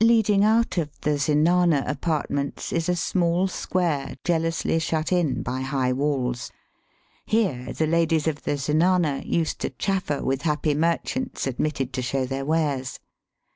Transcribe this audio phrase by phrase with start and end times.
[0.00, 5.92] Leading out of the Zenana apartments is a small square jealously shut in by high
[5.92, 6.50] walls.
[7.24, 12.26] Here the ladies of the Zenana used to chaffer with happy merchants admitted to show
[12.26, 12.98] their wares.